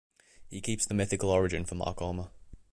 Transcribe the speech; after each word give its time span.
He 0.47 0.61
keeps 0.61 0.87
the 0.87 0.95
mythical 0.95 1.29
origin 1.29 1.63
for 1.63 1.75
Marcomer. 1.75 2.31